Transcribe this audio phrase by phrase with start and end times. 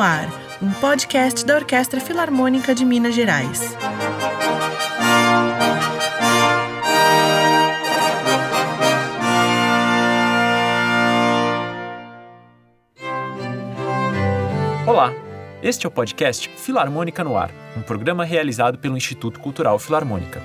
[0.00, 0.28] no Ar,
[0.62, 3.76] um podcast da Orquestra Filarmônica de Minas Gerais.
[14.86, 15.12] Olá,
[15.62, 20.42] este é o podcast Filarmônica no Ar, um programa realizado pelo Instituto Cultural Filarmônica.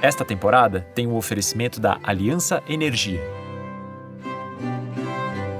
[0.00, 3.20] Esta temporada tem o oferecimento da Aliança Energia.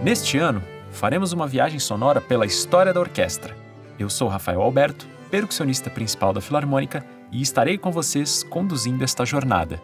[0.03, 0.63] Neste ano,
[0.95, 3.55] faremos uma viagem sonora pela história da orquestra.
[3.99, 9.83] Eu sou Rafael Alberto, percussionista principal da Filarmônica, e estarei com vocês conduzindo esta jornada.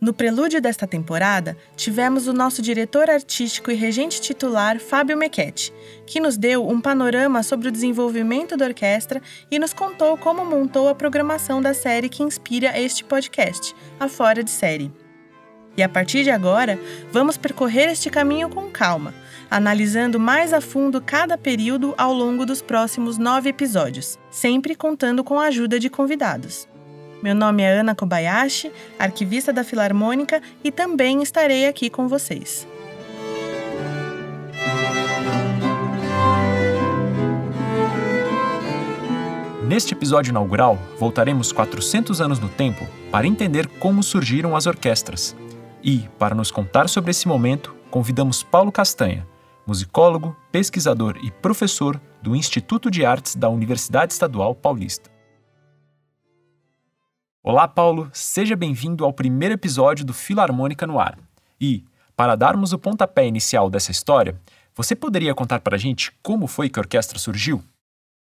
[0.00, 5.72] No prelúdio desta temporada, tivemos o nosso diretor artístico e regente titular, Fábio Mequete,
[6.06, 10.88] que nos deu um panorama sobre o desenvolvimento da orquestra e nos contou como montou
[10.88, 14.92] a programação da série que inspira este podcast, a Fora de Série.
[15.78, 16.76] E a partir de agora,
[17.12, 19.14] vamos percorrer este caminho com calma,
[19.48, 25.38] analisando mais a fundo cada período ao longo dos próximos nove episódios, sempre contando com
[25.38, 26.68] a ajuda de convidados.
[27.22, 32.66] Meu nome é Ana Kobayashi, arquivista da Filarmônica, e também estarei aqui com vocês.
[39.64, 45.36] Neste episódio inaugural, voltaremos 400 anos no tempo para entender como surgiram as orquestras.
[45.82, 49.26] E, para nos contar sobre esse momento, convidamos Paulo Castanha,
[49.64, 55.08] musicólogo, pesquisador e professor do Instituto de Artes da Universidade Estadual Paulista.
[57.44, 61.16] Olá, Paulo, seja bem-vindo ao primeiro episódio do Filarmônica no Ar.
[61.60, 61.84] E,
[62.16, 64.38] para darmos o pontapé inicial dessa história,
[64.74, 67.62] você poderia contar para a gente como foi que a orquestra surgiu?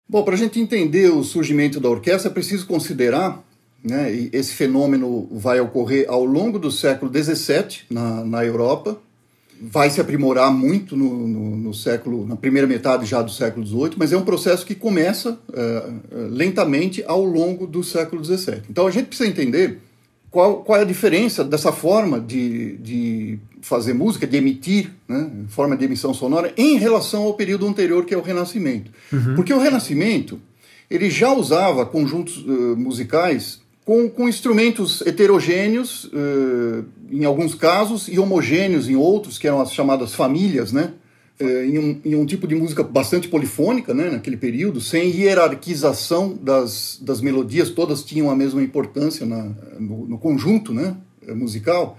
[0.08, 3.42] Bom, para a gente entender o surgimento da orquestra, é preciso considerar,
[3.88, 9.00] né, e esse fenômeno vai ocorrer ao longo do século XVII na, na Europa,
[9.60, 13.92] vai se aprimorar muito no, no, no, século, na primeira metade já do século XVIII,
[13.98, 15.84] mas é um processo que começa é,
[16.30, 18.62] lentamente ao longo do século XVII.
[18.70, 19.80] Então a gente precisa entender
[20.30, 25.76] qual, qual é a diferença dessa forma de, de fazer música, de emitir, né, forma
[25.76, 28.92] de emissão sonora, em relação ao período anterior, que é o Renascimento.
[29.12, 29.36] Uhum.
[29.36, 30.40] Porque o Renascimento
[30.90, 38.20] ele já usava conjuntos uh, musicais com, com instrumentos heterogêneos, uh, em alguns casos, e
[38.20, 40.92] homogêneos em outros, que eram as chamadas famílias, né?
[41.40, 46.34] Uh, em, um, em um tipo de música bastante polifônica, né, naquele período, sem hierarquização
[46.36, 51.98] das, das melodias, todas tinham a mesma importância na, no, no conjunto né, musical.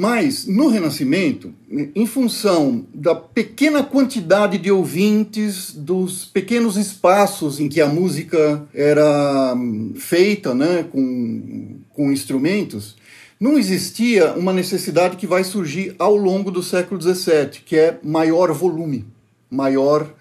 [0.00, 7.82] Mas, no Renascimento, em função da pequena quantidade de ouvintes, dos pequenos espaços em que
[7.82, 12.96] a música era hum, feita né, com, com instrumentos,
[13.38, 18.50] não existia uma necessidade que vai surgir ao longo do século XVII, que é maior
[18.54, 19.04] volume,
[19.50, 20.14] maior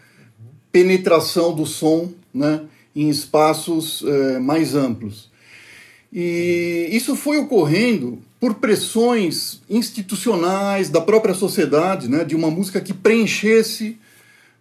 [0.74, 2.64] penetração do som né,
[2.94, 5.32] em espaços eh, mais amplos.
[6.12, 12.94] E isso foi ocorrendo por pressões institucionais da própria sociedade, né, de uma música que
[12.94, 13.98] preenchesse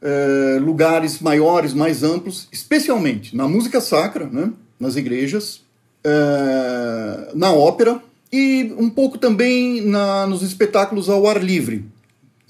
[0.03, 5.63] é, lugares maiores, mais amplos, especialmente na música sacra, né, nas igrejas,
[6.05, 11.85] é, na ópera e um pouco também na, nos espetáculos ao ar livre.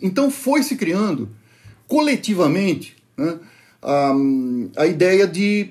[0.00, 1.28] Então foi se criando
[1.86, 3.38] coletivamente né,
[3.82, 4.12] a,
[4.76, 5.70] a ideia de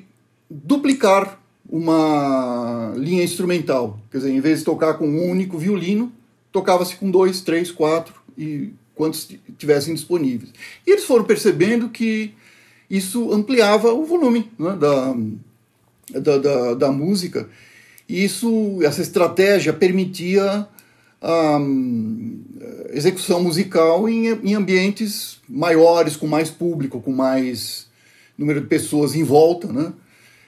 [0.50, 1.37] duplicar
[1.70, 4.00] uma linha instrumental.
[4.12, 6.12] Quer dizer, em vez de tocar com um único violino,
[6.52, 10.52] tocava-se com dois, três, quatro e quantos tivessem disponíveis.
[10.86, 12.34] E eles foram percebendo que
[12.90, 15.16] isso ampliava o volume né, da,
[16.20, 17.50] da, da, da, música.
[18.08, 20.68] E isso, essa estratégia permitia
[21.22, 22.40] a um,
[22.92, 27.88] execução musical em, em ambientes maiores, com mais público, com mais
[28.38, 29.92] número de pessoas em volta, né?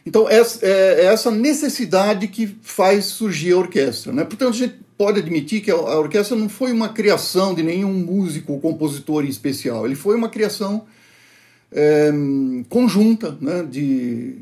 [0.09, 4.11] Então, é, é, essa necessidade que faz surgir a orquestra.
[4.11, 4.23] Né?
[4.23, 8.53] Portanto, a gente pode admitir que a, orquestra não foi uma criação de nenhum músico
[8.53, 10.85] ou compositor em especial, ele foi uma criação
[11.71, 12.11] é,
[12.69, 13.61] conjunta né?
[13.61, 14.37] de,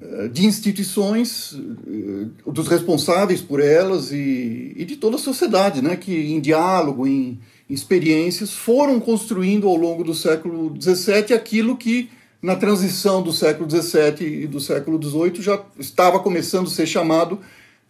[0.00, 5.96] é, de instituições, é, dos responsáveis por elas e, e de toda a sociedade, né?
[5.96, 12.08] que em diálogo, em experiências, foram construindo ao longo do século XVII aquilo que
[12.44, 17.40] na transição do século XVII e do século XVIII já estava começando a ser chamado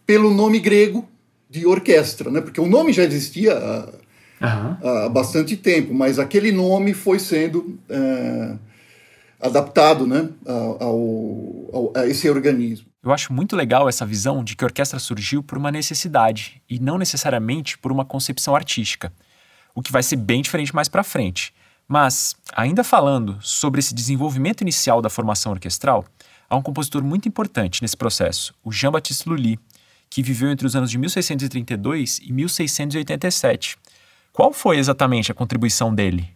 [0.06, 1.09] pelo nome grego
[1.51, 2.41] de orquestra, né?
[2.41, 4.77] porque o nome já existia há, uhum.
[4.89, 8.55] há bastante tempo, mas aquele nome foi sendo é,
[9.41, 10.29] adaptado né?
[10.47, 12.87] ao, ao, a esse organismo.
[13.03, 16.79] Eu acho muito legal essa visão de que a orquestra surgiu por uma necessidade e
[16.79, 19.12] não necessariamente por uma concepção artística,
[19.75, 21.53] o que vai ser bem diferente mais para frente.
[21.87, 26.05] Mas, ainda falando sobre esse desenvolvimento inicial da formação orquestral,
[26.49, 29.59] há um compositor muito importante nesse processo, o Jean-Baptiste Lully,
[30.09, 33.77] que viveu entre os anos de 1632 e 1687.
[34.33, 36.29] Qual foi exatamente a contribuição dele?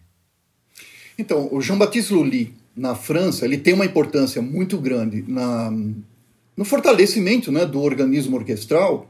[1.17, 5.71] Então, o Jean-Baptiste Lully, na França, ele tem uma importância muito grande na,
[6.55, 9.09] no fortalecimento né, do organismo orquestral,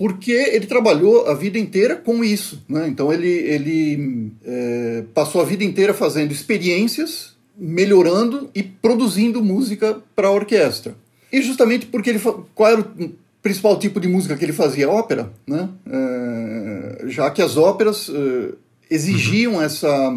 [0.00, 2.64] porque ele trabalhou a vida inteira com isso.
[2.66, 2.88] Né?
[2.88, 10.28] Então, ele, ele é, passou a vida inteira fazendo experiências, melhorando e produzindo música para
[10.28, 10.96] a orquestra.
[11.30, 12.18] E justamente porque ele.
[12.54, 13.10] Qual era o
[13.42, 14.88] principal tipo de música que ele fazia?
[14.88, 15.68] Ópera, né?
[15.86, 18.54] É, já que as óperas é,
[18.90, 19.62] exigiam uhum.
[19.62, 20.16] essa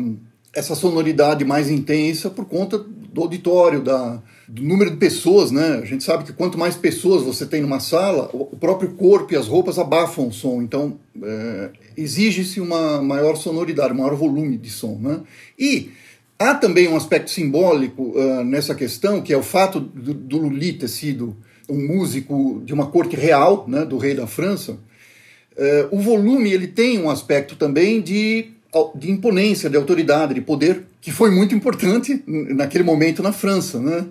[0.56, 5.80] essa sonoridade mais intensa por conta do auditório, da, do número de pessoas, né?
[5.81, 9.38] A gente sabe que quanto mais pessoas você tem numa sala, o próprio corpo e
[9.38, 10.62] as roupas abafam o som.
[10.62, 15.22] Então, é, exige-se uma maior sonoridade, um maior volume de som, né?
[15.57, 15.92] E
[16.38, 20.74] há também um aspecto simbólico uh, nessa questão, que é o fato do, do Lully
[20.74, 21.36] ter sido
[21.69, 24.74] um músico de uma corte real, né, do rei da França.
[24.74, 28.54] Uh, o volume ele tem um aspecto também de
[28.95, 34.06] de imponência, de autoridade, de poder, que foi muito importante naquele momento na França, né?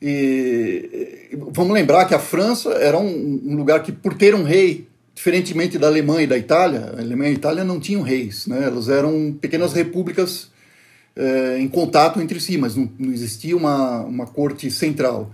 [0.00, 4.86] E vamos lembrar que a França era um, um lugar que, por ter um rei,
[5.14, 8.64] diferentemente da Alemanha e da Itália, a Alemanha e a Itália não tinham reis, né?
[8.64, 10.50] Elas eram pequenas repúblicas
[11.16, 15.32] é, em contato entre si, mas não, não existia uma, uma corte central.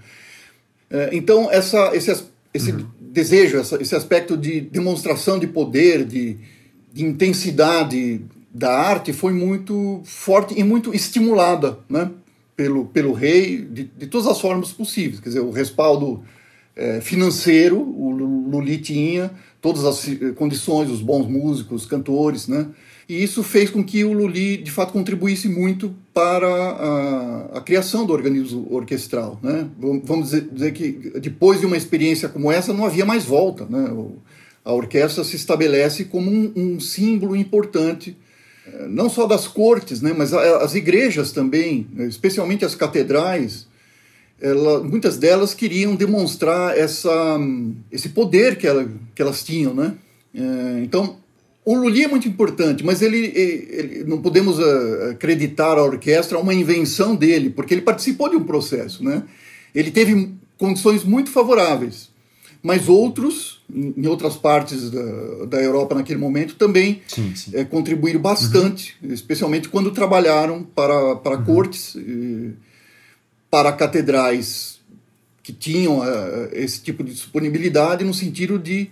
[0.88, 2.24] É, então, essa, esse,
[2.54, 2.86] esse uhum.
[3.00, 6.38] desejo, essa, esse aspecto de demonstração de poder, de,
[6.92, 8.20] de intensidade
[8.54, 12.10] da arte foi muito forte e muito estimulada né,
[12.62, 15.18] pelo, pelo rei de, de todas as formas possíveis.
[15.18, 16.22] Quer dizer, o respaldo
[16.76, 22.68] é, financeiro, o Luli tinha, todas as eh, condições, os bons músicos, cantores, né?
[23.08, 28.06] E isso fez com que o Luli, de fato, contribuísse muito para a, a criação
[28.06, 29.68] do organismo orquestral, né?
[30.04, 33.92] Vamos dizer, dizer, que depois de uma experiência como essa, não havia mais volta, né?
[34.64, 38.16] A orquestra se estabelece como um, um símbolo importante
[38.88, 43.66] não só das cortes, né, mas as igrejas também, especialmente as catedrais,
[44.40, 47.38] ela, muitas delas queriam demonstrar essa,
[47.90, 49.94] esse poder que, ela, que elas tinham, né?
[50.34, 51.16] É, então,
[51.64, 54.58] o Lully é muito importante, mas ele, ele, não podemos
[55.10, 59.22] acreditar à orquestra uma invenção dele, porque ele participou de um processo, né?
[59.72, 62.12] Ele teve condições muito favoráveis
[62.62, 67.52] mas outros, em outras partes da, da Europa naquele momento, também sim, sim.
[67.54, 69.12] É, contribuíram bastante, uhum.
[69.12, 71.44] especialmente quando trabalharam para, para uhum.
[71.44, 71.96] cortes,
[73.50, 74.80] para catedrais
[75.42, 78.90] que tinham uh, esse tipo de disponibilidade, no sentido de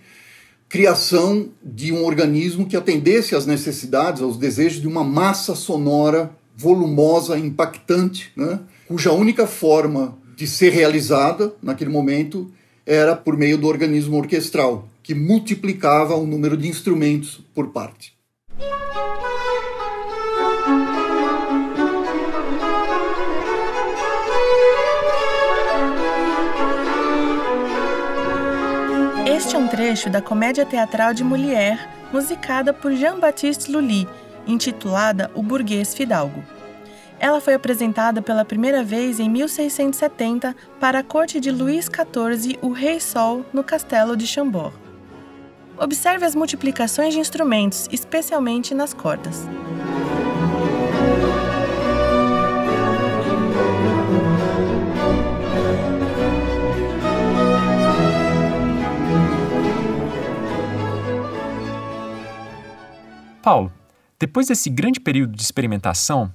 [0.69, 7.39] criação de um organismo que atendesse às necessidades, aos desejos de uma massa sonora volumosa,
[7.39, 8.61] impactante, né?
[8.87, 12.51] cuja única forma de ser realizada naquele momento
[12.91, 18.13] era por meio do organismo orquestral, que multiplicava o número de instrumentos por parte.
[29.25, 31.79] Este é um trecho da comédia teatral de Molière,
[32.13, 34.09] musicada por Jean-Baptiste Lully,
[34.49, 36.43] intitulada O Burguês Fidalgo.
[37.21, 42.71] Ela foi apresentada pela primeira vez em 1670 para a corte de Luís XIV, o
[42.71, 44.75] Rei Sol, no castelo de Chambord.
[45.77, 49.47] Observe as multiplicações de instrumentos, especialmente nas cordas.
[63.43, 63.71] Paulo,
[64.19, 66.33] depois desse grande período de experimentação,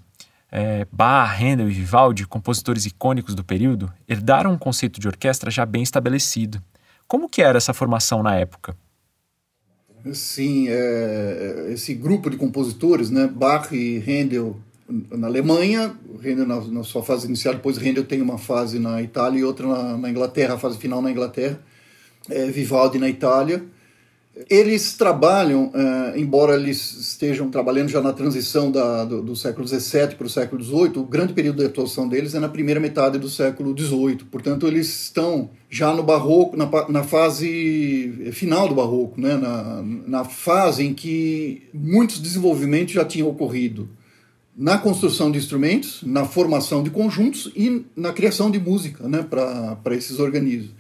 [0.51, 5.65] é, Bach, Handel e Vivaldi, compositores icônicos do período, herdaram um conceito de orquestra já
[5.65, 6.61] bem estabelecido.
[7.07, 8.75] Como que era essa formação na época?
[10.13, 14.55] Sim, é, esse grupo de compositores, né, Bach e Handel
[14.87, 19.39] na Alemanha, Handel na, na, sua fase inicial, depois Handel tem uma fase na Itália
[19.39, 21.59] e outra na, na Inglaterra, a fase final na Inglaterra,
[22.29, 23.65] é, Vivaldi na Itália,
[24.49, 30.15] eles trabalham, uh, embora eles estejam trabalhando já na transição da, do, do, século XVII
[30.17, 33.29] para o século XVIII, o grande período de atuação deles é na primeira metade do
[33.29, 34.25] século XVIII.
[34.29, 39.37] Portanto, eles estão já no barroco, na, na fase final do barroco, né?
[39.37, 43.87] na, na fase em que muitos desenvolvimentos já tinham ocorrido
[44.57, 49.23] na construção de instrumentos, na formação de conjuntos e na criação de música né?
[49.23, 50.71] para esses organismos.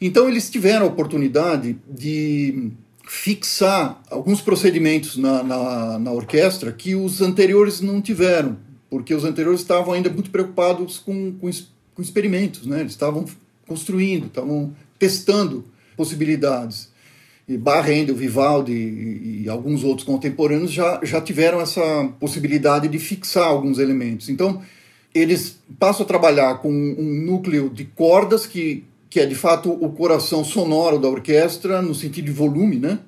[0.00, 2.72] Então, eles tiveram a oportunidade de
[3.06, 8.56] fixar alguns procedimentos na, na, na, orquestra que os anteriores não tiveram.
[8.88, 11.50] porque os anteriores estavam ainda muito preocupados com, com,
[11.94, 12.80] com experimentos, né?
[12.80, 13.24] Eles estavam
[13.66, 15.64] construindo, estavam testando
[15.96, 16.90] possibilidades.
[17.48, 23.48] E Barrendel, Vivaldi e, e, alguns outros contemporâneos já, já tiveram essa possibilidade de fixar
[23.48, 24.28] alguns elementos.
[24.28, 24.62] Então,
[25.14, 29.90] eles passam a trabalhar com um núcleo de cordas que, que é de fato o
[29.90, 32.98] coração sonoro da orquestra no sentido de volume, né?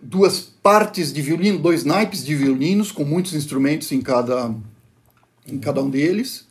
[0.00, 4.54] Duas partes de violino, dois naipes de violinos com muitos instrumentos em cada
[5.50, 6.46] em cada um deles,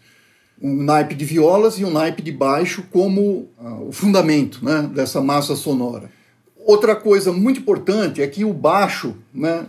[0.61, 5.21] um naipe de violas e um naipe de baixo como uh, o fundamento, né, dessa
[5.21, 6.11] massa sonora.
[6.65, 9.67] Outra coisa muito importante é que o baixo, né,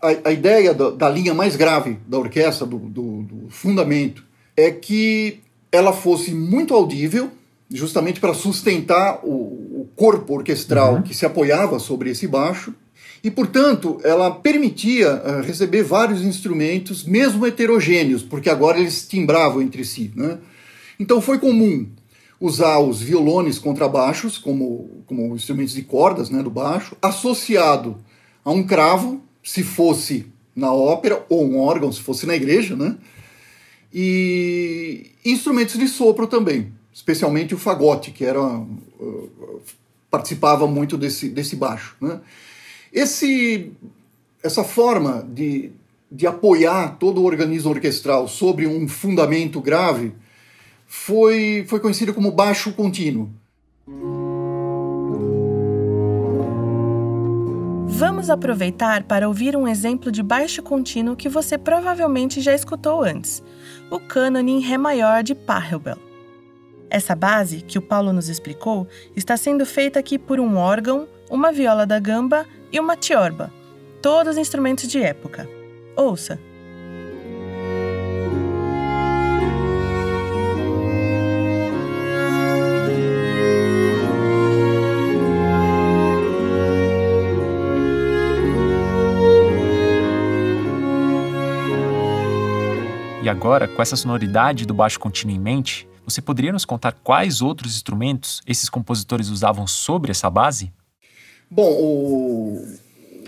[0.00, 4.22] a, a ideia da, da, linha mais grave da orquestra, do, do, do fundamento,
[4.56, 5.40] é que
[5.72, 7.32] ela fosse muito audível,
[7.70, 11.02] justamente para sustentar o, o corpo orquestral uhum.
[11.02, 12.74] que se apoiava sobre esse baixo,
[13.22, 19.84] e, portanto, ela permitia uh, receber vários instrumentos, mesmo heterogêneos, porque agora eles timbravam entre
[19.84, 20.12] si.
[20.14, 20.38] Né?
[21.00, 21.88] Então foi comum
[22.40, 27.98] usar os violones contrabaixos como, como instrumentos de cordas né, do baixo, associado
[28.44, 32.96] a um cravo, se fosse na ópera, ou um órgão, se fosse na igreja, né?
[33.98, 39.60] e instrumentos de sopro também, especialmente o fagote, que era uh,
[40.10, 41.94] participava muito desse, desse baixo.
[42.00, 42.20] Né?
[42.90, 43.70] Esse,
[44.42, 45.72] essa forma de,
[46.10, 50.14] de apoiar todo o organismo orquestral sobre um fundamento grave
[50.86, 53.28] foi, foi conhecido como baixo contínuo.
[57.88, 63.42] Vamos aproveitar para ouvir um exemplo de baixo contínuo que você provavelmente já escutou antes,
[63.90, 66.05] o cânone em Ré maior de Pachelbel.
[66.88, 71.52] Essa base, que o Paulo nos explicou, está sendo feita aqui por um órgão, uma
[71.52, 73.52] viola da gamba e uma tiorba,
[74.00, 75.48] todos instrumentos de época.
[75.96, 76.38] Ouça!
[93.26, 97.42] E agora, com essa sonoridade do baixo contínuo em mente, você poderia nos contar quais
[97.42, 100.72] outros instrumentos esses compositores usavam sobre essa base?
[101.50, 102.66] Bom, o...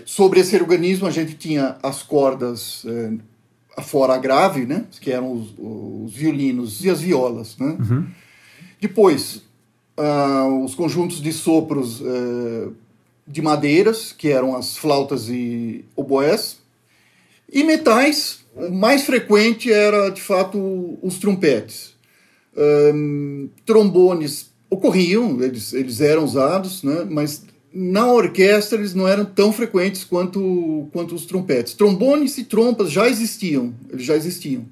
[0.05, 3.11] sobre esse organismo a gente tinha as cordas é,
[3.77, 4.85] afora a grave, né?
[4.99, 7.77] Que eram os, os, violinos e as violas, né?
[7.79, 8.07] Uhum.
[8.79, 9.43] Depois,
[9.97, 12.73] uh, os conjuntos de sopros uh,
[13.27, 16.59] de madeiras, que eram as flautas e oboés.
[17.51, 21.93] E metais, o mais frequente era, de fato, os trompetes.
[22.59, 27.07] Um, trombones ocorriam, eles, eles eram usados, né?
[27.09, 31.73] mas na orquestra eles não eram tão frequentes quanto, quanto os trompetes.
[31.73, 34.65] Trombones e trompas já existiam, eles já existiam.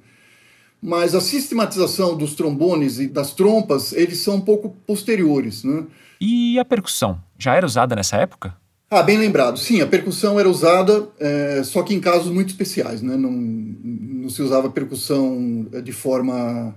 [0.81, 5.63] Mas a sistematização dos trombones e das trompas, eles são um pouco posteriores.
[5.63, 5.85] Né?
[6.21, 7.19] E a percussão?
[7.37, 8.55] Já era usada nessa época?
[8.89, 9.57] Ah, bem lembrado.
[9.57, 13.01] Sim, a percussão era usada, é, só que em casos muito especiais.
[13.01, 13.17] Né?
[13.17, 16.75] Não, não se usava percussão de forma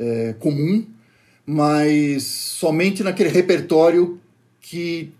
[0.00, 0.86] é, comum,
[1.44, 4.18] mas somente naquele repertório
[4.60, 5.12] que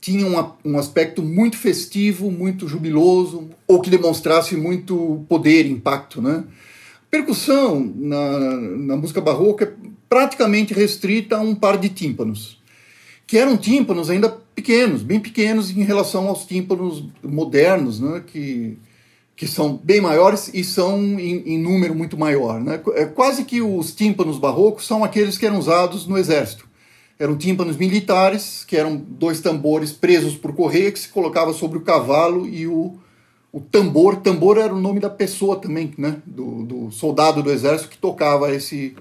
[0.00, 6.20] tinha um, um aspecto muito festivo, muito jubiloso, ou que demonstrasse muito poder, impacto.
[6.20, 6.44] Né?
[7.10, 12.60] Percussão na, na música barroca é praticamente restrita a um par de tímpanos,
[13.26, 18.22] que eram tímpanos ainda pequenos, bem pequenos em relação aos tímpanos modernos, né?
[18.26, 18.76] que,
[19.38, 22.60] que são bem maiores e são em, em número muito maior.
[22.60, 22.78] Né?
[22.96, 26.68] É quase que os tímpanos barrocos são aqueles que eram usados no exército
[27.18, 31.80] eram tímpanos militares, que eram dois tambores presos por correia que se colocava sobre o
[31.80, 32.94] cavalo e o,
[33.52, 34.16] o tambor.
[34.16, 36.18] Tambor era o nome da pessoa também, né?
[36.24, 38.94] do, do soldado do exército que tocava esse,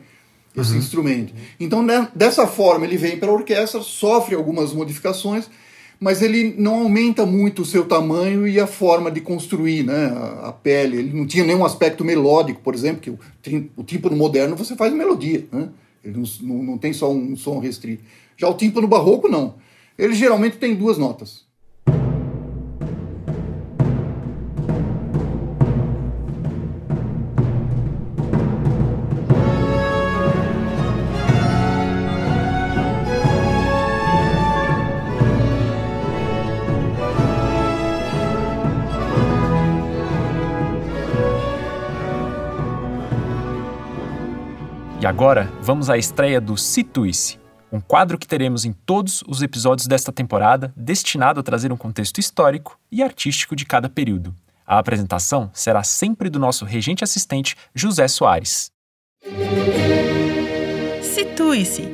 [0.55, 0.77] esse uhum.
[0.79, 1.33] instrumento.
[1.59, 5.47] Então, né, dessa forma, ele vem para a orquestra, sofre algumas modificações,
[5.99, 10.49] mas ele não aumenta muito o seu tamanho e a forma de construir né, a,
[10.49, 10.97] a pele.
[10.97, 13.19] Ele não tinha nenhum aspecto melódico, por exemplo, que o,
[13.75, 15.45] o tímpano moderno você faz melodia.
[15.51, 15.69] Né?
[16.03, 18.03] Ele não, não, não tem só um som restrito.
[18.35, 19.55] Já o tímpano barroco, não.
[19.97, 21.46] Ele geralmente tem duas notas.
[45.17, 47.39] Agora vamos à estreia do Situice,
[47.71, 52.19] um quadro que teremos em todos os episódios desta temporada, destinado a trazer um contexto
[52.19, 54.31] histórico e artístico de cada período.
[54.63, 58.71] A apresentação será sempre do nosso regente assistente José Soares.
[61.01, 61.91] Situe-se.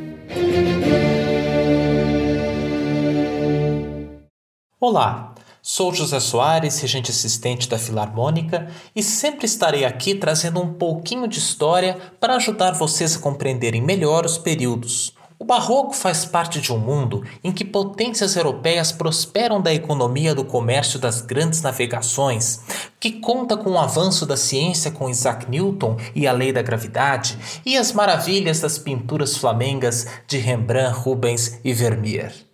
[4.81, 5.32] Olá,
[5.65, 11.39] sou José Soares, regente assistente da Filarmônica, e sempre estarei aqui trazendo um pouquinho de
[11.39, 15.15] história para ajudar vocês a compreenderem melhor os períodos.
[15.39, 20.43] O Barroco faz parte de um mundo em que potências europeias prosperam da economia do
[20.43, 22.59] comércio das grandes navegações,
[22.99, 27.37] que conta com o avanço da ciência com Isaac Newton e a lei da gravidade,
[27.65, 32.52] e as maravilhas das pinturas flamengas de Rembrandt, Rubens e Vermeer.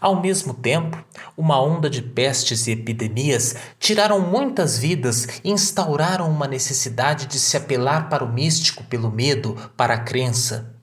[0.00, 1.02] Ao mesmo tempo,
[1.36, 7.56] uma onda de pestes e epidemias tiraram muitas vidas e instauraram uma necessidade de se
[7.56, 10.76] apelar para o místico pelo medo, para a crença.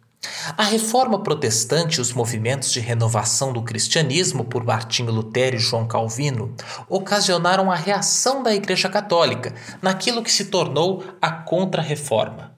[0.58, 5.86] A reforma protestante e os movimentos de renovação do cristianismo por Martinho Lutero e João
[5.86, 6.56] Calvino
[6.88, 12.53] ocasionaram a reação da Igreja Católica naquilo que se tornou a Contra-Reforma.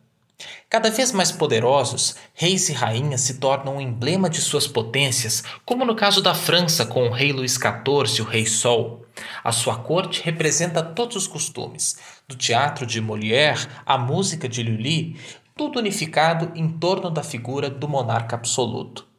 [0.69, 5.85] Cada vez mais poderosos, reis e rainhas se tornam um emblema de suas potências, como
[5.85, 9.05] no caso da França com o rei Luís XIV o rei Sol.
[9.43, 15.19] A sua corte representa todos os costumes, do teatro de Molière à música de Lully,
[15.55, 19.14] tudo unificado em torno da figura do monarca absoluto.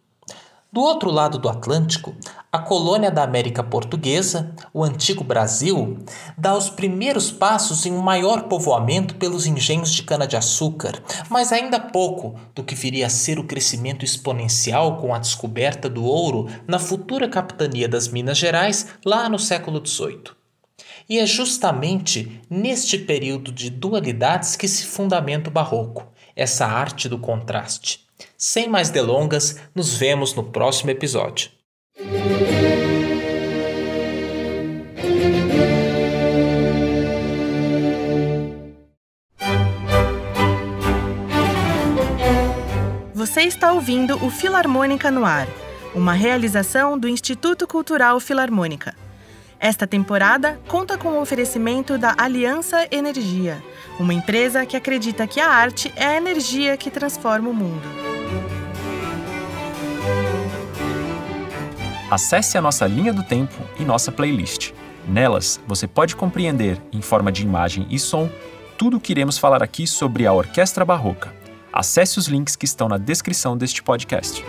[0.77, 2.15] Do outro lado do Atlântico,
[2.53, 5.97] a colônia da América Portuguesa, o antigo Brasil,
[6.37, 12.39] dá os primeiros passos em um maior povoamento pelos engenhos de cana-de-açúcar, mas ainda pouco
[12.55, 17.27] do que viria a ser o crescimento exponencial com a descoberta do ouro na futura
[17.27, 20.25] capitania das Minas Gerais lá no século XVIII.
[21.09, 26.07] E é justamente neste período de dualidades que se fundamenta o Barroco,
[26.37, 28.06] essa arte do contraste.
[28.37, 31.51] Sem mais delongas, nos vemos no próximo episódio.
[43.15, 45.49] Você está ouvindo o Filarmônica no Ar,
[45.95, 48.95] uma realização do Instituto Cultural Filarmônica.
[49.59, 53.63] Esta temporada conta com o oferecimento da Aliança Energia,
[53.99, 57.83] uma empresa que acredita que a arte é a energia que transforma o mundo.
[62.11, 64.73] Acesse a nossa linha do tempo e nossa playlist.
[65.09, 68.31] Nelas, você pode compreender, em forma de imagem e som,
[68.77, 71.35] tudo o que iremos falar aqui sobre a Orquestra Barroca.
[71.73, 74.45] Acesse os links que estão na descrição deste podcast.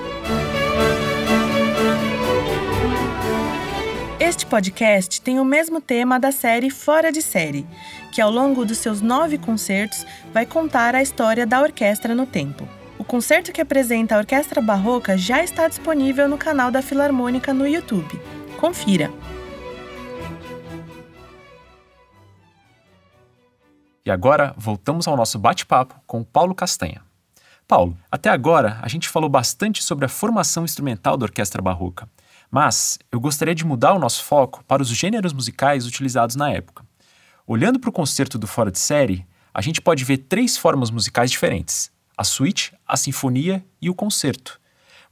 [4.48, 7.68] Podcast tem o mesmo tema da série Fora de Série,
[8.14, 12.68] que ao longo dos seus nove concertos vai contar a história da orquestra no tempo.
[12.98, 17.68] O concerto que apresenta a Orquestra Barroca já está disponível no canal da Filarmônica no
[17.68, 18.20] YouTube.
[18.58, 19.12] Confira!
[24.06, 27.02] E agora voltamos ao nosso bate-papo com Paulo Castanha.
[27.68, 32.10] Paulo, até agora a gente falou bastante sobre a formação instrumental da orquestra barroca,
[32.50, 36.86] mas eu gostaria de mudar o nosso foco para os gêneros musicais utilizados na época.
[37.46, 41.32] Olhando para o concerto do Fora de Série, a gente pode ver três formas musicais
[41.32, 44.60] diferentes: a suíte, a sinfonia e o concerto.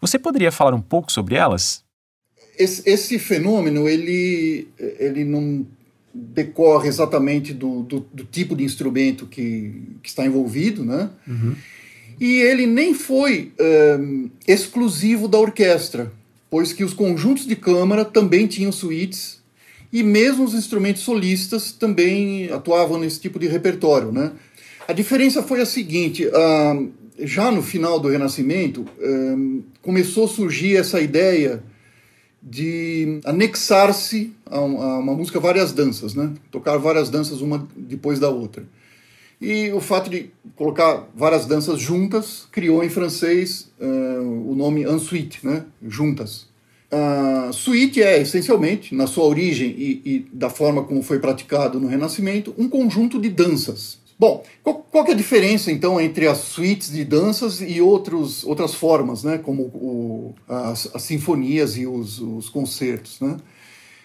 [0.01, 1.83] Você poderia falar um pouco sobre elas?
[2.57, 5.65] Esse, esse fenômeno ele, ele não
[6.13, 11.09] decorre exatamente do, do, do tipo de instrumento que, que, está envolvido, né?
[11.27, 11.55] Uhum.
[12.19, 13.51] E ele nem foi
[13.99, 16.11] um, exclusivo da orquestra,
[16.55, 19.41] pois que os conjuntos de câmara também tinham suítes
[19.91, 24.31] e mesmo os instrumentos solistas também atuavam nesse tipo de repertório, né?
[24.87, 30.77] A diferença foi a seguinte: uh, já no final do Renascimento, uh, começou a surgir
[30.77, 31.61] essa ideia
[32.41, 36.31] de anexar-se a, uma música várias danças, né?
[36.49, 38.63] tocar várias danças uma depois da outra.
[39.41, 45.45] E o fato de colocar várias danças juntas criou em francês uh, o nome ensuite,
[45.45, 45.65] né?
[45.85, 46.53] juntas.
[47.51, 52.55] Suíte é, essencialmente, na sua origem e, e da forma como foi praticado no Renascimento,
[52.57, 57.03] um conjunto de danças Bom, qual, qual é a diferença então entre as suítes de
[57.03, 63.19] danças e outros, outras formas, né, como o, as, as, sinfonias e os, os concertos?
[63.19, 63.35] Né?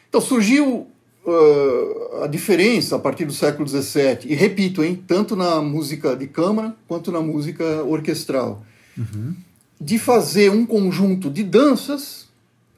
[0.08, 0.88] Então surgiu
[1.24, 6.26] uh, a diferença a partir do século XVII, e repito, hein, tanto na música de
[6.26, 8.64] câmara quanto na música orquestral,
[8.96, 9.34] uhum.
[9.80, 12.28] de fazer um conjunto de danças,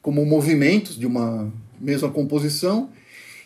[0.00, 2.90] como movimentos de uma mesma composição,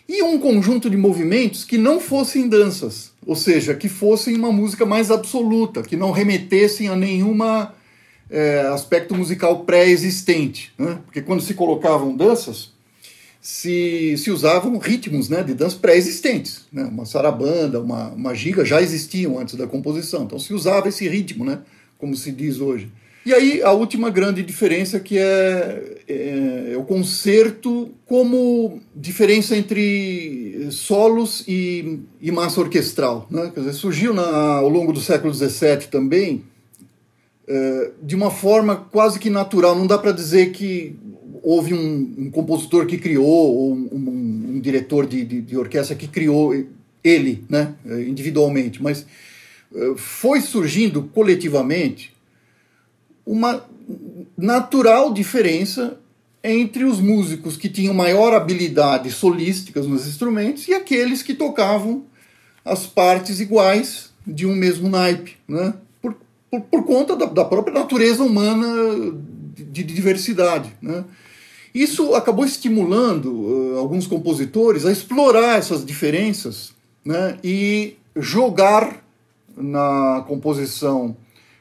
[0.08, 4.86] e um conjunto de movimentos que não fossem danças, ou seja, que fossem uma música
[4.86, 7.74] mais absoluta, que não remetessem a nenhuma
[8.30, 10.72] é, aspecto musical pré-existente.
[10.78, 10.98] Né?
[11.04, 12.72] Porque quando se colocavam danças,
[13.46, 16.66] se, se usavam ritmos né, de dança pré-existentes.
[16.72, 16.82] Né?
[16.82, 20.24] Uma sarabanda, uma, uma giga já existiam antes da composição.
[20.24, 21.60] Então se usava esse ritmo, né,
[21.96, 22.90] como se diz hoje.
[23.24, 30.66] E aí a última grande diferença que é, é, é o concerto como diferença entre
[30.72, 33.28] solos e, e massa orquestral.
[33.30, 33.52] Né?
[33.56, 36.42] Dizer, surgiu na, ao longo do século XVII também
[37.46, 39.76] é, de uma forma quase que natural.
[39.76, 40.96] Não dá para dizer que
[41.46, 45.94] houve um, um, compositor que criou, ou um, um, um diretor de, de, de, orquestra
[45.94, 46.52] que criou
[47.04, 49.06] ele, né, individualmente, mas
[49.72, 52.12] eh, foi surgindo coletivamente
[53.24, 53.64] uma
[54.36, 56.00] natural diferença
[56.42, 62.02] entre os músicos que tinham maior habilidade solísticas nos instrumentos e aqueles que tocavam
[62.64, 65.74] as partes iguais de um mesmo naipe, né?
[66.02, 66.16] por,
[66.50, 68.66] por, por conta da, da, própria natureza humana
[69.54, 70.72] de, de diversidade.
[70.82, 71.04] Né?
[71.76, 76.72] Isso acabou estimulando uh, alguns compositores a explorar essas diferenças
[77.04, 79.04] né, e jogar
[79.54, 81.14] na composição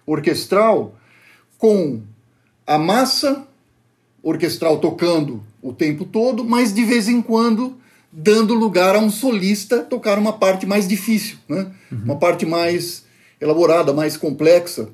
[0.07, 0.95] orquestral
[1.57, 1.99] com
[2.65, 3.45] a massa
[4.23, 7.75] orquestral tocando o tempo todo, mas de vez em quando
[8.09, 11.73] dando lugar a um solista tocar uma parte mais difícil, né?
[11.91, 12.03] Uhum.
[12.05, 13.03] uma parte mais
[13.41, 14.87] elaborada, mais complexa,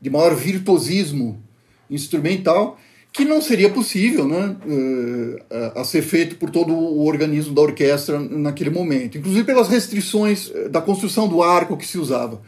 [0.00, 1.42] de maior virtuosismo
[1.90, 2.78] instrumental
[3.12, 8.18] que não seria possível né, uh, a ser feito por todo o organismo da orquestra
[8.18, 12.40] naquele momento, inclusive pelas restrições eh, da construção do arco que se usava.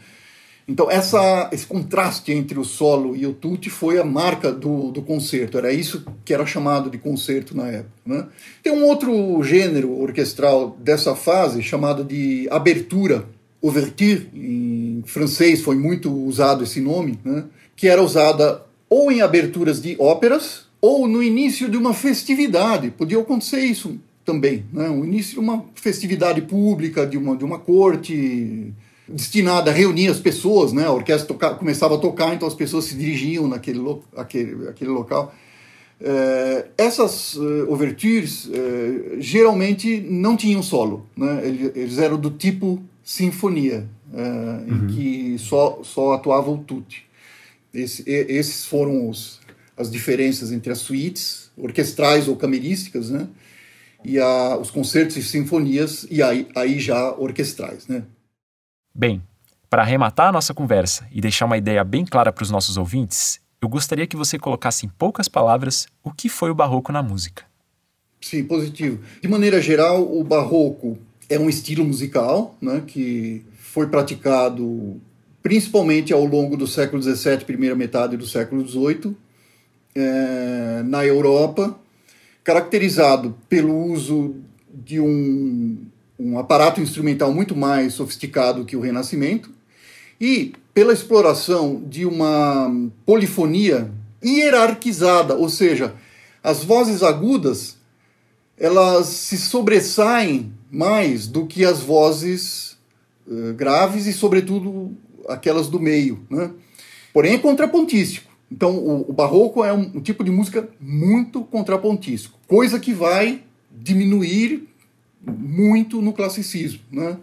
[0.65, 5.01] Então, essa, esse contraste entre o solo e o tutti foi a marca do, do
[5.01, 7.91] concerto, era isso que era chamado de concerto na época.
[8.05, 8.25] Né?
[8.61, 13.25] Tem um outro gênero orquestral dessa fase, chamado de abertura,
[13.61, 17.43] ouverture, em francês foi muito usado esse nome, né?
[17.75, 22.91] que era usada ou em aberturas de óperas, ou no início de uma festividade.
[22.91, 24.87] Podia acontecer isso também, né?
[24.87, 28.71] o início de uma festividade pública, de uma, de uma corte
[29.07, 30.85] destinada a reunir as pessoas, né?
[30.85, 34.91] a orquestra toca, começava a tocar, então as pessoas se dirigiam naquele lo, aquele, aquele
[34.91, 35.33] local.
[35.99, 41.41] É, essas uh, ouvertures uh, geralmente não tinham solo, né?
[41.43, 44.85] eles, eles eram do tipo sinfonia, uh, uhum.
[44.85, 47.11] em que só, só atuava o tutti.
[47.73, 49.39] Esse, esses foram os,
[49.75, 53.27] as diferenças entre as suítes orquestrais ou camerísticas, né?
[54.03, 58.03] E a, os concertos e sinfonias, e aí, aí já orquestrais, né?
[58.93, 59.23] Bem,
[59.69, 63.39] para arrematar a nossa conversa e deixar uma ideia bem clara para os nossos ouvintes,
[63.61, 67.45] eu gostaria que você colocasse em poucas palavras o que foi o barroco na música.
[68.21, 68.99] Sim, positivo.
[69.21, 70.97] De maneira geral, o barroco
[71.29, 75.01] é um estilo musical né, que foi praticado
[75.43, 79.15] principalmente ao longo do século XVII, primeira metade do século XVIII,
[79.93, 81.77] é, na Europa,
[82.43, 84.35] caracterizado pelo uso
[84.73, 85.85] de um,
[86.17, 89.51] um aparato instrumental muito mais sofisticado que o Renascimento
[90.19, 92.71] e pela exploração de uma
[93.05, 93.91] polifonia
[94.23, 95.93] hierarquizada, ou seja,
[96.41, 97.77] as vozes agudas
[98.57, 102.77] elas se sobressaem mais do que as vozes
[103.27, 104.95] uh, graves e, sobretudo,
[105.27, 106.19] aquelas do meio.
[106.29, 106.51] Né?
[107.13, 108.31] Porém, é contrapontístico.
[108.51, 113.41] Então, o, o barroco é um, um, tipo de música muito contrapontístico, coisa que vai
[113.71, 114.67] diminuir
[115.25, 116.79] muito no classicismo.
[116.91, 117.17] Né?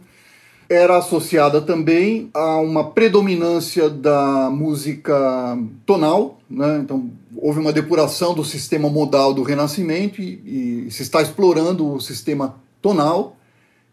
[0.69, 6.81] Era associada também a uma predominância da música tonal, né?
[6.83, 12.01] então houve uma depuração do sistema modal do Renascimento e, e se está explorando o
[12.01, 13.37] sistema tonal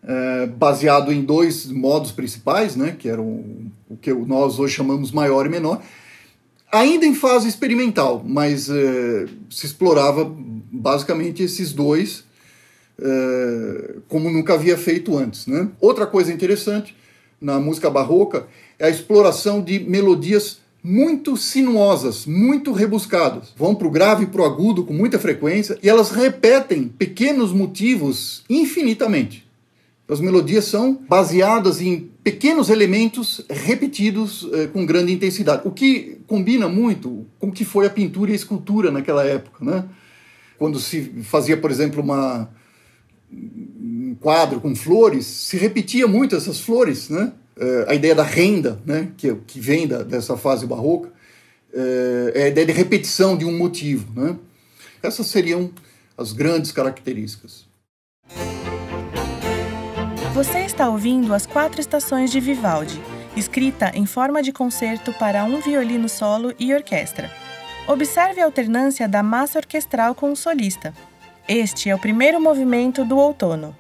[0.04, 5.46] é, baseado em dois modos principais, né, que eram o que nós hoje chamamos maior
[5.46, 5.82] e menor,
[6.72, 10.30] ainda em fase experimental, mas é, se explorava
[10.72, 12.26] basicamente esses dois
[13.00, 15.48] é, como nunca havia feito antes.
[15.48, 15.70] Né?
[15.80, 16.96] Outra coisa interessante
[17.40, 18.48] na música barroca
[18.80, 23.54] é a exploração de melodias muito sinuosas, muito rebuscadas.
[23.58, 27.52] Vão para o grave e para o agudo com muita frequência e elas repetem pequenos
[27.52, 29.47] motivos infinitamente.
[30.10, 36.70] As melodias são baseadas em pequenos elementos repetidos eh, com grande intensidade, o que combina
[36.70, 39.84] muito com o que foi a pintura e a escultura naquela época, né?
[40.58, 42.50] Quando se fazia, por exemplo, uma
[43.30, 47.34] um quadro com flores, se repetia muito essas flores, né?
[47.60, 49.10] Eh, a ideia da renda, né?
[49.18, 51.12] Que, que vem da, dessa fase barroca,
[51.74, 54.38] eh, é a ideia de repetição de um motivo, né?
[55.04, 55.70] Essas seriam
[56.18, 57.67] as grandes características.
[60.38, 63.02] Você está ouvindo As Quatro Estações de Vivaldi,
[63.36, 67.32] escrita em forma de concerto para um violino solo e orquestra.
[67.88, 70.94] Observe a alternância da massa orquestral com o solista.
[71.48, 73.76] Este é o primeiro movimento do outono.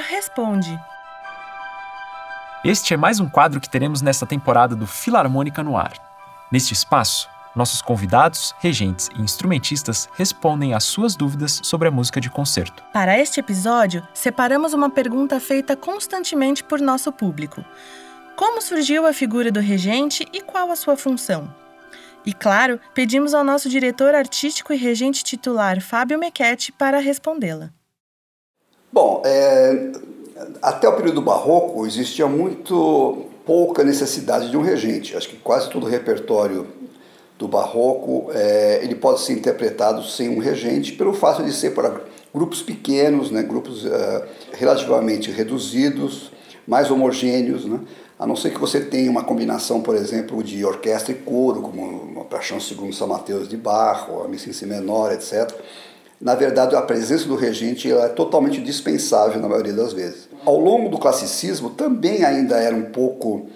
[0.00, 0.80] Responde.
[2.64, 5.92] Este é mais um quadro que teremos nesta temporada do Filarmônica no Ar.
[6.50, 12.30] Neste espaço, nossos convidados, regentes e instrumentistas respondem às suas dúvidas sobre a música de
[12.30, 12.82] concerto.
[12.92, 17.64] Para este episódio, separamos uma pergunta feita constantemente por nosso público:
[18.36, 21.52] Como surgiu a figura do regente e qual a sua função?
[22.24, 27.70] E claro, pedimos ao nosso diretor artístico e regente titular, Fábio Mequete, para respondê-la.
[28.92, 29.92] Bom, é,
[30.60, 35.16] até o período barroco existia muito pouca necessidade de um regente.
[35.16, 36.66] Acho que quase todo o repertório
[37.38, 42.00] do barroco é, ele pode ser interpretado sem um regente pelo fato de ser para
[42.34, 46.32] grupos pequenos, né, grupos é, relativamente reduzidos,
[46.66, 47.80] mais homogêneos, né,
[48.18, 51.82] a não ser que você tenha uma combinação, por exemplo, de orquestra e coro, como
[51.82, 55.50] uma Paixão segundo São Mateus de Barro, a Missa em Si menor, etc
[56.20, 60.28] na verdade, a presença do regente é totalmente dispensável na maioria das vezes.
[60.44, 63.46] Ao longo do classicismo, também ainda era um pouco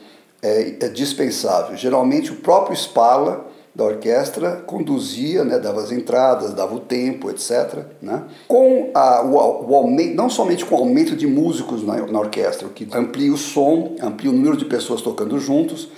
[0.42, 1.76] é, é dispensável.
[1.76, 7.80] Geralmente, o próprio Spala da orquestra conduzia, né, dava as entradas, dava o tempo, etc.
[8.00, 8.22] Né?
[8.46, 12.68] Com a, o, o, aumento, não somente com o aumento de músicos na, na orquestra,
[12.68, 15.88] o que amplia o som, amplia o número de pessoas tocando juntos,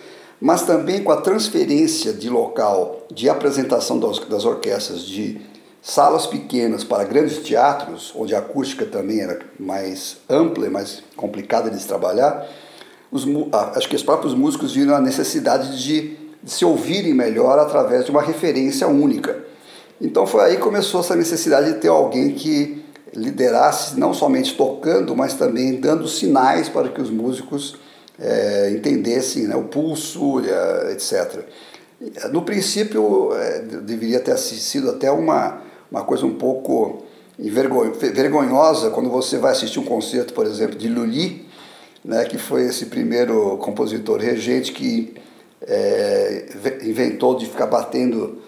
[0.41, 5.41] mas também com a transferência de local de apresentação das, das orquestras de
[5.87, 11.71] salas pequenas para grandes teatros, onde a acústica também era mais ampla e mais complicada
[11.71, 12.45] de se trabalhar,
[13.09, 13.25] os,
[13.77, 18.11] acho que os próprios músicos viram a necessidade de, de se ouvirem melhor através de
[18.11, 19.39] uma referência única.
[20.01, 25.15] Então foi aí que começou essa necessidade de ter alguém que liderasse não somente tocando,
[25.15, 27.77] mas também dando sinais para que os músicos
[28.19, 30.43] é, entendessem né, o pulso,
[30.91, 31.45] etc.
[32.33, 37.03] No princípio, é, deveria ter sido até uma, uma coisa um pouco
[37.39, 41.47] vergonhosa quando você vai assistir um concerto, por exemplo, de Lully,
[42.05, 45.15] né, que foi esse primeiro compositor regente que
[45.67, 46.47] é,
[46.83, 48.39] inventou de ficar batendo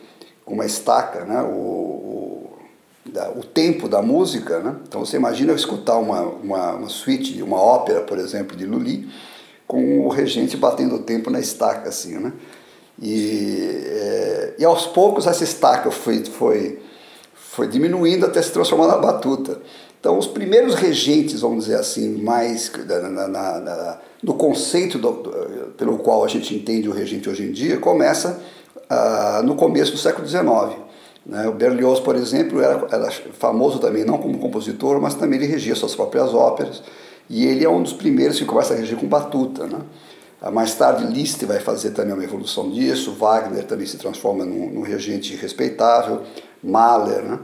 [0.44, 2.51] com uma estaca né, o, o,
[3.07, 4.61] da, o tempo da música.
[4.61, 4.77] Né?
[4.87, 9.09] Então você imagina escutar uma, uma, uma suíte, uma ópera, por exemplo, de Lully,
[9.66, 12.33] com o regente batendo o tempo na estaca, assim, né?
[13.01, 16.81] E, é, e aos poucos essa estaca foi, foi
[17.59, 19.61] foi diminuindo até se transformar na batuta.
[19.99, 25.12] Então, os primeiros regentes, vamos dizer assim, mais na, na, na, no conceito do,
[25.77, 28.40] pelo qual a gente entende o regente hoje em dia, começa
[28.88, 30.79] ah, no começo do século XIX.
[31.27, 31.49] Né?
[31.49, 35.75] O Berlioz, por exemplo, era, era, famoso também, não como compositor, mas também ele regia
[35.75, 36.81] suas próprias óperas,
[37.29, 39.66] e ele é um dos primeiros que começa a reger com batuta.
[39.66, 39.81] Né?
[40.40, 44.71] Ah, mais tarde, Liszt vai fazer também uma evolução disso, Wagner também se transforma num,
[44.71, 46.23] num regente respeitável,
[46.62, 47.23] Mahler.
[47.23, 47.38] Né?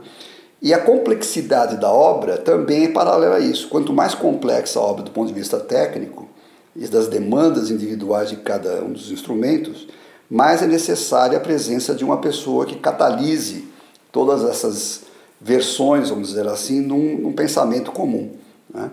[0.60, 3.68] E a complexidade da obra também é paralela a isso.
[3.68, 6.26] Quanto mais complexa a obra do ponto de vista técnico
[6.74, 9.86] e das demandas individuais de cada um dos instrumentos,
[10.30, 13.68] mais é necessária a presença de uma pessoa que catalise
[14.10, 15.02] todas essas
[15.40, 18.30] versões, vamos dizer assim, num, num pensamento comum.
[18.72, 18.90] Né?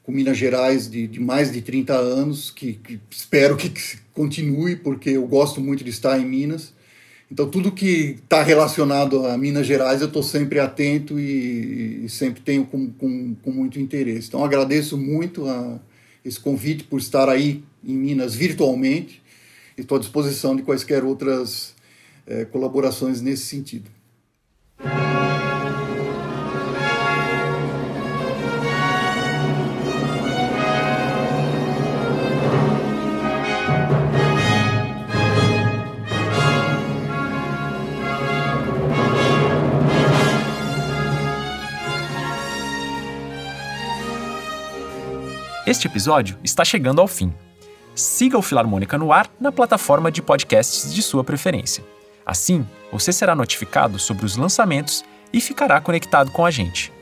[0.03, 3.71] com Minas Gerais de, de mais de 30 anos, que, que espero que
[4.13, 6.74] continue, porque eu gosto muito de estar em Minas.
[7.31, 12.41] Então, tudo que está relacionado a Minas Gerais, eu estou sempre atento e, e sempre
[12.41, 14.27] tenho com, com, com, muito interesse.
[14.27, 15.79] Então, agradeço muito a,
[16.23, 19.23] esse convite por estar aí em Minas virtualmente
[19.75, 21.73] e estou à disposição de quaisquer outras
[22.27, 23.94] é, colaborações nesse sentido.
[45.65, 47.33] Este episódio está chegando ao fim.
[47.95, 51.83] Siga o Filarmônica no ar na plataforma de podcasts de sua preferência.
[52.23, 56.93] Assim, você será notificado sobre os lançamentos e ficará conectado com a gente.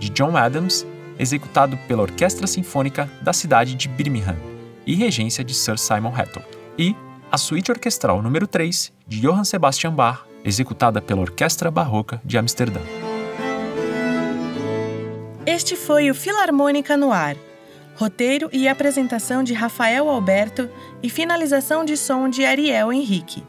[0.00, 0.84] de John Adams,
[1.16, 4.36] executado pela Orquestra Sinfônica da cidade de Birmingham
[4.84, 6.42] e regência de Sir Simon Hatton.
[6.76, 6.96] E
[7.30, 12.80] a Suíte Orquestral número 3, de Johann Sebastian Bach, executada pela Orquestra Barroca de Amsterdã.
[15.46, 17.36] Este foi o Filarmônica no Ar.
[17.94, 20.68] Roteiro e apresentação de Rafael Alberto
[21.00, 23.44] e finalização de som de Ariel Henrique.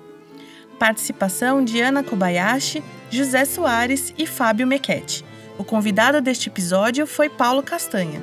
[0.78, 5.24] Participação de Ana Kobayashi, José Soares e Fábio Mequete.
[5.58, 8.22] O convidado deste episódio foi Paulo Castanha.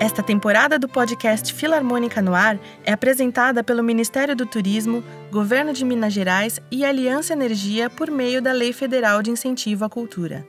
[0.00, 5.84] Esta temporada do podcast Filarmônica no Ar é apresentada pelo Ministério do Turismo, Governo de
[5.84, 10.46] Minas Gerais e Aliança Energia por meio da Lei Federal de Incentivo à Cultura.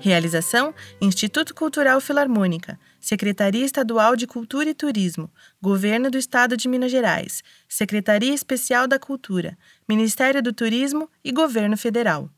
[0.00, 6.90] Realização: Instituto Cultural Filarmônica, Secretaria Estadual de Cultura e Turismo, Governo do Estado de Minas
[6.90, 9.56] Gerais, Secretaria Especial da Cultura,
[9.90, 12.30] Ministério do Turismo e Governo Federal.